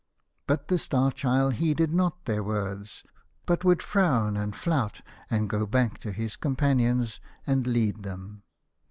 [0.47, 3.03] But the Star Child heeded not their words,
[3.45, 8.41] but would frown and flout, and go back to o his companions, and lead them.